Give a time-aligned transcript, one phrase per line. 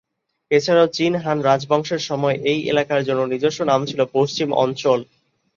[0.51, 4.99] এছাড়াও, চীন হান রাজবংশের সময়ে এই এলাকার জন্য নিজস্ব নাম ছিল "পশ্চিম অঞ্চল"।